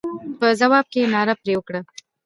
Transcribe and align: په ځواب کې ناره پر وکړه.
په 0.39 0.47
ځواب 0.59 0.85
کې 0.93 1.01
ناره 1.13 1.35
پر 1.41 1.49
وکړه. 1.57 1.81